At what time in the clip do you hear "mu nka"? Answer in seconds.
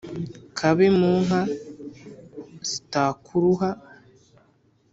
0.99-1.41